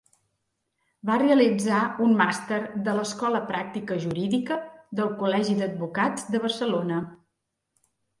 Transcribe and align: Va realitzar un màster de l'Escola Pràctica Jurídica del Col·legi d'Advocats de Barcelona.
Va 1.07 1.17
realitzar 1.21 1.81
un 2.05 2.15
màster 2.21 2.57
de 2.87 2.95
l'Escola 2.99 3.41
Pràctica 3.51 3.97
Jurídica 4.05 4.57
del 5.01 5.13
Col·legi 5.21 5.55
d'Advocats 5.61 6.25
de 6.37 6.43
Barcelona. 6.47 6.99